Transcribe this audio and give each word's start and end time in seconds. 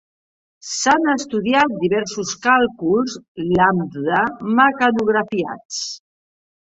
S'han 0.67 1.03
estudiat 1.11 1.75
diversos 1.83 2.31
càlculs 2.45 3.17
lambda 3.49 4.23
mecanografiats. 4.61 5.83